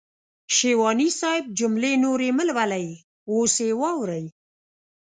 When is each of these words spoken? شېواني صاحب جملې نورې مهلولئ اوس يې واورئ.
شېواني 0.55 1.07
صاحب 1.19 1.45
جملې 1.59 1.93
نورې 2.03 2.29
مهلولئ 2.37 2.87
اوس 3.31 3.55
يې 3.67 3.71
واورئ. 3.81 4.25